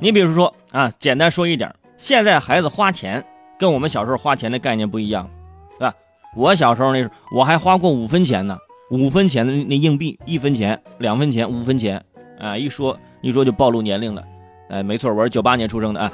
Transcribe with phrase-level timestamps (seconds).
[0.00, 3.24] 你比如说啊，简单说一点，现在孩子花钱
[3.58, 5.28] 跟我们小时候花钱的概念不一样，
[5.74, 5.92] 是吧？
[6.36, 8.58] 我小时候那时候我还花过五分钱呢，
[8.90, 12.02] 五分钱的那硬币，一分钱、两分钱、五分钱，
[12.38, 14.24] 啊，一说一说就暴露年龄了，
[14.68, 16.12] 哎，没错，我是九八年出生的啊，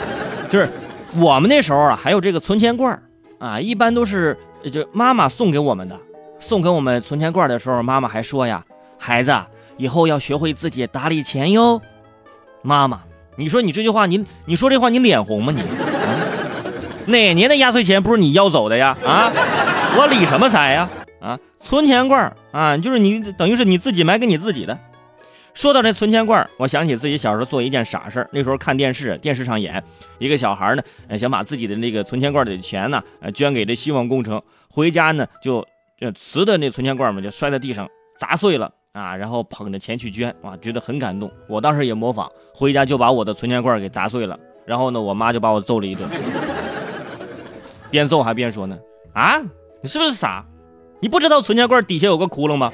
[0.50, 0.68] 就是
[1.16, 3.00] 我们那时候啊，还有这个存钱罐
[3.38, 4.36] 啊，一般都是
[4.72, 5.98] 就妈妈送给我们的，
[6.40, 8.64] 送给我们存钱罐的时候，妈妈还说呀，
[8.98, 9.32] 孩子
[9.76, 11.80] 以后要学会自己打理钱哟，
[12.62, 13.02] 妈妈。
[13.40, 15.50] 你说你这句话，你你说这话你脸红吗？
[15.56, 15.62] 你
[17.10, 18.94] 哪年的压岁钱不是你要走的呀？
[19.02, 19.32] 啊，
[19.96, 20.90] 我理什么财呀？
[21.20, 24.78] 啊，存钱罐啊，就是你等于是你自己买给你自己的。
[25.54, 29.82] 说到这存钱罐，我想起自己小时候做一件傻事那时候看电视，电视上演
[30.18, 33.02] 一个小孩呢，想把自己的那个存钱罐里的钱呢，
[33.34, 35.66] 捐给这希望工程，回家呢就
[36.14, 38.70] 瓷的那存钱罐嘛，就摔在地上砸碎了。
[38.92, 41.30] 啊，然后捧着钱去捐，哇，觉得很感动。
[41.46, 44.36] 我当时也模仿，回家就把我的存钱罐给砸碎了。
[44.66, 46.08] 然后呢，我妈就把我揍了一顿，
[47.90, 48.76] 边揍还边说呢
[49.14, 49.40] ：“啊，
[49.80, 50.44] 你是不是傻？
[51.00, 52.72] 你不知道存钱罐底下有个窟窿吗？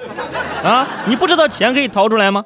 [0.65, 2.43] 啊，你不知道钱可以掏出来吗？”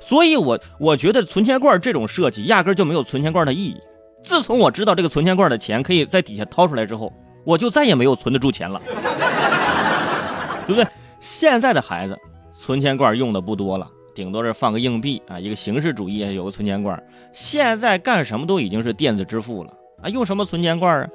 [0.00, 3.76] 所以，我我觉得存钱罐这种设计压根就没有存钱罐的意义。
[4.24, 7.12] 自从我知道这个存钱罐的钱可以在底下掏出来之后，
[7.44, 8.82] 我就再也没有存得住钱了，
[10.66, 10.86] 对不对？
[11.20, 12.18] 现在的孩子。
[12.64, 16.98] 存钱罐用的不多了，顶多是放个硬币啊，一个形式主义有个存钱罐。
[17.30, 19.70] 现在干什么都已经是电子支付了
[20.02, 21.10] 啊，用什么存钱罐啊？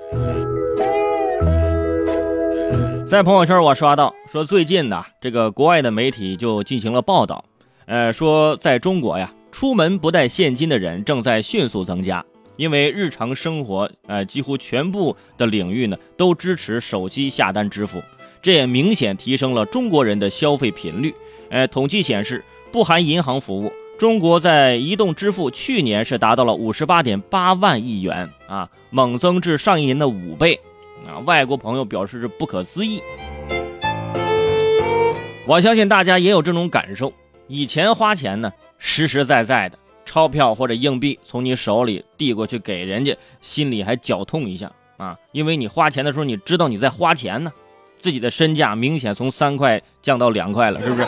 [3.07, 7.43] 在朋友圈我刷到说，最近呢，这个国外的媒体就进行了报道，
[7.87, 12.23] 呃，说在中国呀，出门不带现金的人正在迅速增加，
[12.57, 17.99] 因为日常生活呃几乎全部的领域呢都支持手机下单支付，
[18.39, 21.11] 这也明显提升了中国人的消费频率。
[21.49, 30.59] 呃，统计显示，不含银行服务，中国在移动支付去年是达到了五十八点八万亿元啊，猛增至上一年的五倍
[31.07, 31.17] 啊！
[31.25, 33.01] 外国朋友表示是不可思议。
[35.47, 37.11] 我相信大家也有这种感受，
[37.47, 47.51] 以前花钱呢，实实在在的钞票或者硬币从你手里递过去给人家，心里还绞痛一下啊，因为你花钱的时候，你知道你在花钱呢。
[48.01, 51.05] 自己的身价明显从三块降到两块了，是不是？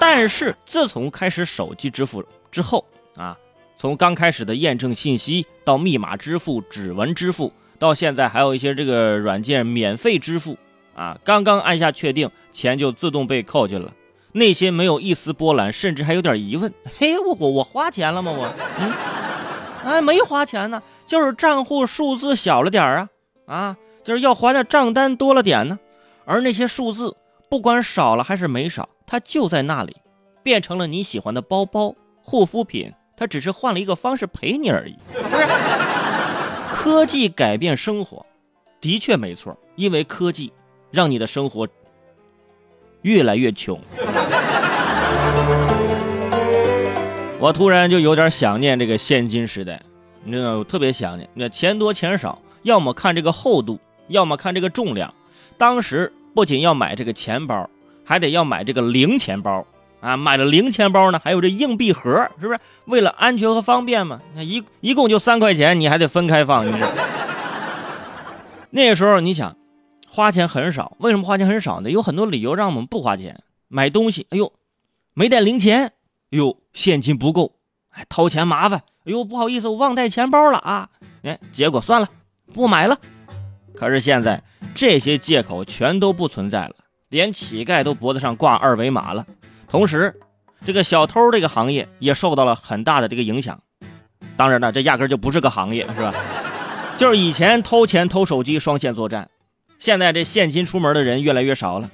[0.00, 2.84] 但是自从开始手机支付之后
[3.16, 3.36] 啊，
[3.76, 10.56] 从刚开始的验证信息到密码支付、指纹支付，到现在还有一些这个软件免费支付
[10.94, 13.92] 啊，刚刚按下确定，钱就自动被扣进了，
[14.32, 18.32] 内心没有一丝波澜，甚至还有点疑问： 嘿，我我我花钱了吗？
[18.32, 18.92] 我嗯，
[19.84, 23.08] 哎，没花钱呢，就是账户数字小了点啊
[23.46, 23.76] 啊。
[24.02, 25.78] 就是要还的账单多了点呢，
[26.24, 27.14] 而那些数字
[27.50, 29.96] 不管少了还是没少，它就在那里，
[30.40, 34.94] 变成了你喜欢的包包、护肤品，它只是换了一个方式陪你而已。
[35.12, 35.48] 不是，
[36.70, 38.24] 科技改变生活，
[38.80, 40.52] 的确没错，因为科技
[40.92, 41.66] 让你的生活
[43.02, 43.80] 越来越穷。
[47.40, 49.82] 我突然就有点想念这个现金时代，
[50.22, 51.28] 你知道，我特别想念。
[51.34, 53.80] 那钱多钱少，要么看这个厚度。
[54.06, 55.14] 要么看这个重量，
[55.56, 57.70] 当时不仅要买这个钱包，
[58.10, 59.64] 还得要买这个零钱包
[60.00, 60.16] 啊！
[60.16, 64.20] 买了零钱包呢，还有这硬币盒，是不是为了安全和方便嘛？
[64.34, 66.66] 那一一共就三块钱，你还得分开放。
[66.66, 66.76] 你
[68.70, 69.56] 那个时候你想，
[70.08, 71.88] 花钱很少，为什么花钱很少呢？
[71.88, 73.44] 有很多理由让我们不花钱。
[73.68, 74.52] 买东西，哎呦，
[75.14, 75.92] 没带零钱，哎
[76.30, 77.52] 呦，现金不够，
[77.90, 80.88] 哎，掏钱麻烦，哎呦，不好意思，我忘带钱包了啊！
[81.22, 82.08] 哎，结果算了，
[82.52, 82.98] 不买了。
[83.72, 84.42] 可是现在
[84.74, 86.74] 这些借口全都不存在了，
[87.10, 89.26] 连乞丐都脖子上挂二维码了。
[89.66, 90.14] 同时，
[90.64, 93.60] 这个小偷这个行业也受到了很大的这个影响。
[94.36, 96.14] 当然了，这压根就不是个行业，是吧？
[96.96, 99.28] 就是以前偷钱偷手机双线作战，
[99.80, 101.90] 现在这现金出门的人越来越少了。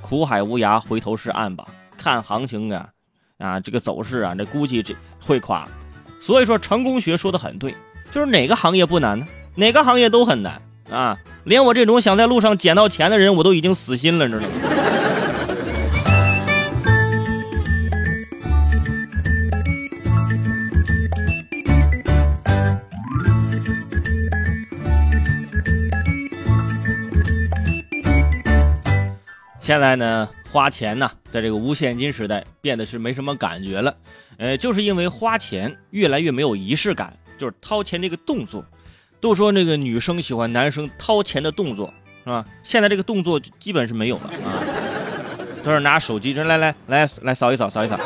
[0.00, 1.66] 苦海无涯，回头是岸吧。
[1.98, 2.88] 看行情啊，
[3.38, 5.66] 啊，这个走势啊，这估计这会垮。
[6.20, 7.74] 所以说，成功学说的很对，
[8.12, 9.26] 就是哪个行业不难呢？
[9.56, 10.62] 哪个行业都很难。
[10.90, 14.52] 啊，连我这种想在路上捡到钱的人，我都已经死心了，你知道吗？
[29.60, 33.96] 现在呢，花钱呢，在这个无现金时代，变得是没什么感觉了。
[34.36, 38.62] 呃，就是因为花钱越来越没有仪式感，就是掏钱这个动作。
[39.24, 41.90] 都说那个女生喜欢男生掏钱的动作，
[42.24, 42.44] 是吧？
[42.62, 44.60] 现在这个动作基本是没有了啊，
[45.64, 47.98] 都是拿手机，这来来来来扫一扫，扫一扫。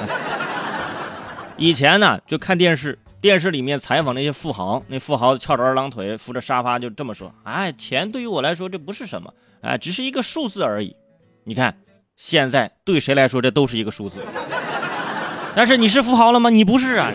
[1.56, 10.94] 以前呢，就看电视，电视里面采访那些富豪，那富豪翘着二郎腿，扶着沙发，就这么说：“哎，钱对于我来说这不是什么，哎，只是一个数字而已。”
[11.42, 11.76] 你看，
[12.16, 14.20] 现在对谁来说这都是一个数字。
[15.56, 16.48] 但是你是富豪了吗？
[16.48, 17.10] 你不是啊！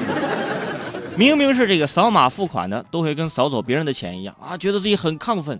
[1.15, 5.59] 明明是这个扫码付款的，都会跟扫走别人的钱一样啊，觉得自己很亢奋。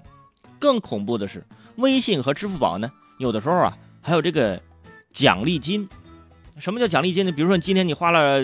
[0.59, 1.45] 更恐怖的是，
[1.75, 4.61] 微信和支付宝呢，有的时候啊，还有这个
[5.11, 5.88] 奖励金。
[6.57, 7.31] 什么叫奖励金呢？
[7.31, 8.44] 比如说今天你花了。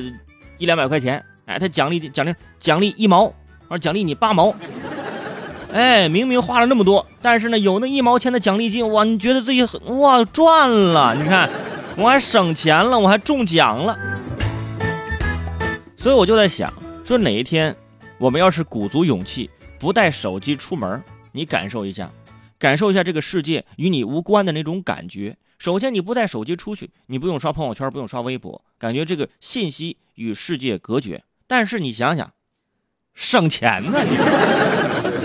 [0.58, 3.28] 一两百块钱，哎，他奖励奖励奖励一毛，
[3.70, 4.54] 或者奖励你八毛，
[5.72, 11.50] 哎，明明花了那么多，但是呢，有那一毛钱的奖励金，哇，你觉得自己很哇赚了，你看，
[11.96, 13.98] 我还省钱了，我还中奖了，
[15.96, 16.74] 所以我就在想，
[17.10, 17.76] 说哪一天
[18.20, 22.12] 我们要是鼓足勇气，不带手机出门，你感受一下，
[22.60, 25.36] 感受一下这个世界与你无关的那种感觉。
[25.58, 31.24] 首先，你不带手机出去，你不用刷朋友圈，不用刷微博，感觉这个信息与世界隔绝。
[31.48, 32.32] 但是你想想，
[33.16, 34.04] 省钱呢？
[34.04, 35.19] 你。